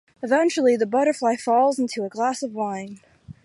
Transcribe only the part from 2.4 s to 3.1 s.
of wine.